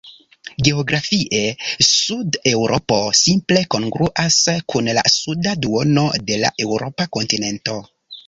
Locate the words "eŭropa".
6.65-7.09